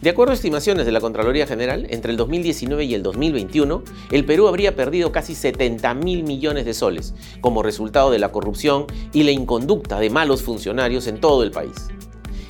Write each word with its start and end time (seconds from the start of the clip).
De 0.00 0.10
acuerdo 0.10 0.30
a 0.30 0.34
estimaciones 0.36 0.86
de 0.86 0.92
la 0.92 1.00
Contraloría 1.00 1.44
General, 1.44 1.88
entre 1.90 2.12
el 2.12 2.16
2019 2.16 2.84
y 2.84 2.94
el 2.94 3.02
2021, 3.02 3.82
el 4.12 4.24
Perú 4.24 4.46
habría 4.46 4.76
perdido 4.76 5.10
casi 5.10 5.34
70 5.34 5.92
mil 5.94 6.22
millones 6.22 6.66
de 6.66 6.72
soles 6.72 7.14
como 7.40 7.64
resultado 7.64 8.12
de 8.12 8.20
la 8.20 8.30
corrupción 8.30 8.86
y 9.12 9.24
la 9.24 9.32
inconducta 9.32 9.98
de 9.98 10.08
malos 10.08 10.42
funcionarios 10.42 11.08
en 11.08 11.20
todo 11.20 11.42
el 11.42 11.50
país. 11.50 11.88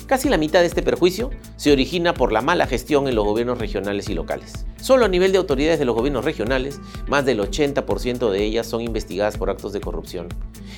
Casi 0.05 0.29
la 0.29 0.37
mitad 0.37 0.59
de 0.59 0.67
este 0.67 0.83
perjuicio 0.83 1.31
se 1.55 1.71
origina 1.71 2.13
por 2.13 2.31
la 2.31 2.41
mala 2.41 2.67
gestión 2.67 3.07
en 3.07 3.15
los 3.15 3.25
gobiernos 3.25 3.57
regionales 3.57 4.09
y 4.09 4.13
locales. 4.13 4.67
Solo 4.79 5.05
a 5.05 5.07
nivel 5.07 5.31
de 5.31 5.39
autoridades 5.39 5.79
de 5.79 5.85
los 5.85 5.95
gobiernos 5.95 6.25
regionales, 6.25 6.79
más 7.07 7.25
del 7.25 7.39
80% 7.39 8.29
de 8.29 8.43
ellas 8.43 8.67
son 8.67 8.81
investigadas 8.81 9.37
por 9.37 9.49
actos 9.49 9.73
de 9.73 9.81
corrupción. 9.81 10.27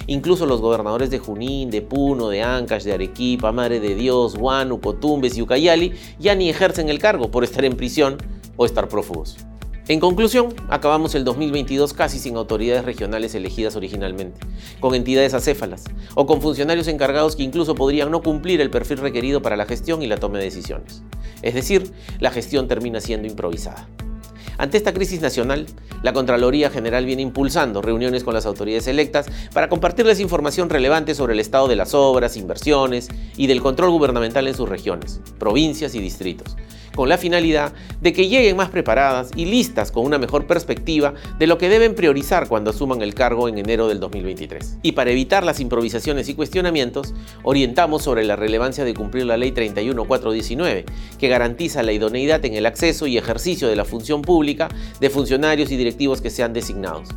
Incluso 0.08 0.46
los 0.46 0.62
gobernadores 0.62 1.10
de 1.10 1.20
Junín, 1.20 1.70
de 1.70 1.82
Puno, 1.82 2.30
de 2.30 2.42
Ancash, 2.42 2.84
de 2.84 2.94
Arequipa, 2.94 3.52
Madre 3.52 3.80
de 3.80 3.96
Dios, 3.96 4.36
Huánuco, 4.36 4.96
Tumbes 4.96 5.38
y 5.38 5.42
Ucayali 5.42 5.94
ya 6.20 6.36
ni 6.36 6.50
ejercen 6.50 6.90
el 6.90 7.00
cargo 7.00 7.32
por 7.32 7.44
estar 7.44 7.64
en 7.66 7.78
prisión 7.78 8.18
o 8.58 8.66
estar 8.66 8.88
prófugos. 8.88 9.38
En 9.88 10.00
conclusión, 10.00 10.54
acabamos 10.70 11.16
el 11.16 11.26
2022 11.26 11.94
casi 11.94 12.20
sin 12.20 12.38
autoridades 12.38 12.86
regionales 12.86 13.36
elegidas 13.36 13.76
originalmente, 13.76 14.40
con 14.80 14.96
entidades 14.96 15.34
acéfalas 15.34 15.84
o 16.16 16.26
con 16.26 16.42
funcionarios 16.42 16.88
encargados 16.88 17.36
que 17.36 17.44
incluso 17.44 17.76
podrían 17.76 18.12
no 18.12 18.22
cumplir 18.22 18.62
el 18.62 18.70
perfil 18.70 19.00
requerido 19.00 19.42
para 19.42 19.58
la 19.58 19.66
gestión 19.66 20.02
y 20.02 20.08
la 20.08 20.18
toma 20.18 20.38
de 20.38 20.46
decisiones. 20.46 21.04
Es 21.42 21.56
decir, 21.56 21.92
la 22.20 22.32
gestión 22.32 22.68
termina 22.68 23.02
siendo 23.02 23.28
improvisada. 23.28 23.88
Ante 24.58 24.78
esta 24.78 24.94
crisis 24.94 25.22
nacional, 25.22 25.66
la 26.04 26.14
Contraloría 26.14 26.70
General 26.70 27.06
viene 27.06 27.22
impulsando 27.22 27.82
reuniones 27.82 28.24
con 28.24 28.34
las 28.34 28.46
autoridades 28.46 28.88
electas 28.88 29.28
para 29.54 29.70
compartirles 29.70 30.20
información 30.20 30.70
relevante 30.70 31.16
sobre 31.16 31.34
el 31.34 31.40
estado 31.40 31.68
de 31.68 31.76
las 31.76 31.94
obras, 31.94 32.38
inversiones 32.38 33.10
y 33.38 33.48
del 33.48 33.62
control 33.62 33.92
gubernamental 33.92 34.48
en 34.48 34.56
sus 34.56 34.70
regiones, 34.70 35.22
provincias 35.40 35.96
y 35.96 36.00
distritos, 36.00 36.56
con 36.96 37.10
la 37.10 37.18
finalidad 37.18 37.74
de 38.02 38.14
que 38.14 38.28
lleguen 38.28 38.58
más 38.58 38.70
preparadas 38.70 39.32
y 39.36 39.46
listas 39.46 39.92
con 39.92 40.06
una 40.06 40.18
mejor 40.18 40.48
perspectiva 40.48 41.14
de 41.40 41.48
lo 41.48 41.58
que 41.58 41.70
deben 41.70 41.96
priorizar 41.96 42.48
cuando 42.48 42.72
asuman 42.72 43.02
el 43.02 43.14
cargo 43.14 43.48
en 43.48 43.58
enero 43.58 43.88
del 43.88 44.00
2023. 44.00 44.80
Y 44.82 44.94
para 44.94 45.12
evitar 45.12 45.44
las 45.44 45.60
improvisaciones 45.60 46.30
y 46.30 46.36
cuestionamientos, 46.36 47.14
orientamos 47.44 48.04
sobre 48.04 48.26
la 48.26 48.36
relevancia 48.36 48.84
de 48.84 48.94
cumplir 48.94 49.26
la 49.26 49.38
Ley 49.38 49.52
31419, 49.52 50.86
que 51.18 51.28
garantiza 51.28 51.84
la 51.84 51.92
idoneidad 51.92 52.44
en 52.46 52.56
el 52.56 52.66
acceso 52.66 53.08
y 53.08 53.18
ejercicio 53.18 53.68
de 53.68 53.76
la 53.76 53.86
función 53.86 54.22
pública 54.22 54.70
de 55.00 55.10
funcionarios 55.10 55.72
y 55.72 55.78
directivos 55.78 56.22
que 56.22 56.30
sean 56.30 56.54
designados 56.54 57.10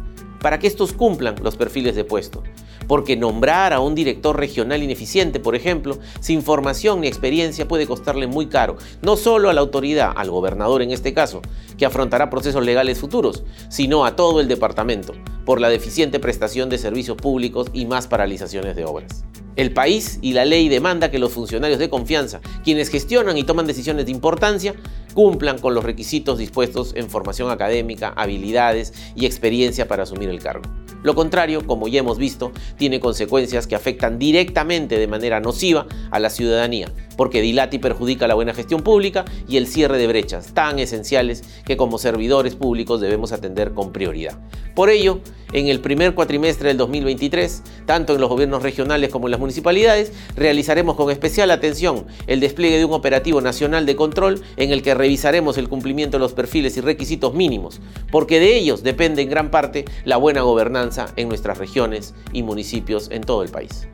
para 0.45 0.59
que 0.59 0.67
estos 0.67 0.93
cumplan 0.93 1.37
los 1.43 1.57
perfiles 1.57 1.97
de 1.97 2.05
puesto. 2.05 2.43
Porque 2.87 3.17
nombrar 3.17 3.73
a 3.73 3.81
un 3.81 3.95
director 3.95 4.39
regional 4.39 4.83
ineficiente, 4.83 5.41
por 5.41 5.57
ejemplo, 5.57 5.99
sin 6.21 6.43
formación 6.43 7.01
ni 7.01 7.07
experiencia 7.07 7.67
puede 7.67 7.87
costarle 7.87 8.27
muy 8.27 8.49
caro, 8.49 8.77
no 9.01 9.17
solo 9.17 9.49
a 9.49 9.55
la 9.55 9.63
autoridad, 9.63 10.13
al 10.15 10.31
gobernador 10.31 10.83
en 10.83 10.91
este 10.91 11.15
caso, 11.15 11.41
que 11.79 11.87
afrontará 11.87 12.29
procesos 12.29 12.63
legales 12.63 12.99
futuros, 12.99 13.43
sino 13.71 14.05
a 14.05 14.17
todo 14.17 14.39
el 14.39 14.47
departamento, 14.47 15.15
por 15.47 15.63
la 15.63 15.71
deficiente 15.71 16.21
prestación 16.21 16.69
de 16.69 16.77
servicios 16.77 17.17
públicos 17.17 17.69
y 17.73 17.87
más 17.87 18.07
paralizaciones 18.07 18.77
de 18.77 18.85
obras. 18.85 19.25
El 19.57 19.73
país 19.73 20.19
y 20.21 20.33
la 20.33 20.45
ley 20.45 20.69
demanda 20.69 21.11
que 21.11 21.21
los 21.21 21.33
funcionarios 21.33 21.79
de 21.79 21.89
confianza, 21.89 22.41
quienes 22.65 22.89
gestionan 22.89 23.39
y 23.39 23.45
toman 23.45 23.67
decisiones 23.67 24.07
de 24.07 24.13
importancia, 24.13 24.75
cumplan 25.15 25.59
con 25.59 25.75
los 25.75 25.85
requisitos 25.85 26.39
dispuestos 26.39 26.93
en 26.97 27.09
formación 27.09 27.51
académica, 27.51 28.13
habilidades 28.17 28.93
y 29.15 29.27
experiencia 29.27 29.87
para 29.87 30.03
asumir 30.03 30.29
el 30.29 30.41
cargo. 30.41 30.65
Lo 31.05 31.15
contrario, 31.15 31.67
como 31.67 31.87
ya 31.87 32.01
hemos 32.01 32.17
visto, 32.19 32.51
tiene 32.79 32.99
consecuencias 32.99 33.67
que 33.67 33.75
afectan 33.77 34.19
directamente 34.19 34.99
de 34.99 35.07
manera 35.07 35.39
nociva 35.39 35.87
a 36.11 36.19
la 36.19 36.31
ciudadanía, 36.31 36.91
porque 37.17 37.43
dilata 37.43 37.77
y 37.77 37.79
perjudica 37.79 38.27
la 38.27 38.35
buena 38.35 38.55
gestión 38.55 38.83
pública 38.83 39.27
y 39.47 39.59
el 39.59 39.67
cierre 39.67 39.99
de 39.99 40.07
brechas 40.07 40.55
tan 40.55 40.79
esenciales 40.79 41.45
que 41.67 41.77
como 41.77 41.99
servidores 41.99 42.57
públicos 42.57 43.03
debemos 43.03 43.33
atender 43.33 43.73
con 43.73 43.93
prioridad. 43.93 44.39
Por 44.75 44.89
ello, 44.89 45.21
en 45.55 45.69
el 45.69 45.81
primer 45.81 46.15
cuatrimestre 46.15 46.69
del 46.69 46.77
2023, 46.77 47.63
tanto 47.87 48.15
en 48.15 48.21
los 48.21 48.29
gobiernos 48.29 48.63
regionales 48.63 49.11
como 49.11 49.27
en 49.27 49.31
las 49.31 49.41
municipalidades, 49.41 50.13
realizaremos 50.37 50.97
con 50.97 51.11
especial 51.11 51.51
atención 51.51 52.05
el 52.27 52.41
despliegue 52.41 52.77
de 52.77 52.85
un 52.85 52.93
operativo 52.93 53.41
nacional 53.41 53.87
de 53.87 53.97
control 53.97 54.43
en 54.57 54.73
el 54.73 54.83
que 54.83 54.95
revisaremos 54.95 55.57
el 55.57 55.69
cumplimiento 55.69 56.19
de 56.19 56.21
los 56.21 56.35
perfiles 56.35 56.77
y 56.77 56.83
requisitos 56.83 57.33
mínimos, 57.33 57.81
porque 58.11 58.41
de 58.41 58.57
ellos 58.57 58.83
depende 58.83 59.23
en 59.23 59.31
gran 59.31 59.51
parte 59.51 59.87
la 60.05 60.19
buena 60.19 60.43
gobernanza 60.43 61.07
en 61.17 61.29
nuestras 61.29 61.57
regiones 61.59 62.15
y 62.33 62.43
municipios 62.43 63.09
en 63.11 63.23
todo 63.23 63.43
el 63.43 63.49
país. 63.49 63.87